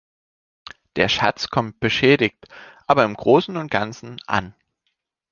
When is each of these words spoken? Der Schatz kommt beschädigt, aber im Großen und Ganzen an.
Der 0.95 1.09
Schatz 1.09 1.49
kommt 1.51 1.79
beschädigt, 1.79 2.47
aber 2.87 3.03
im 3.03 3.13
Großen 3.13 3.55
und 3.55 3.69
Ganzen 3.69 4.19
an. 4.25 4.55